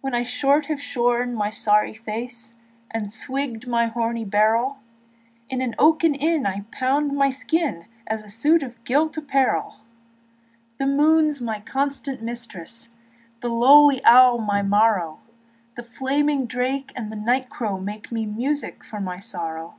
[0.00, 2.54] When I short have shorn my sow's face
[2.92, 4.76] And swigged my horny barrel,
[5.48, 9.78] In an oaken inn I pound my skin As a suit of gilt apparel;
[10.78, 15.18] The moon's my constant mistress, And the lowly owl my marrow;
[15.74, 19.74] The flaming drake and the night crow make Me music to my sorrow.